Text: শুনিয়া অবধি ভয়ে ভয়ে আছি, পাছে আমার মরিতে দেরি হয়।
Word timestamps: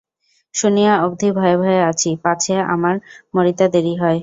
শুনিয়া 0.53 0.93
অবধি 1.05 1.29
ভয়ে 1.31 1.55
ভয়ে 1.57 1.81
আছি, 1.91 2.09
পাছে 2.23 2.53
আমার 2.73 2.95
মরিতে 3.33 3.65
দেরি 3.73 3.93
হয়। 3.97 4.19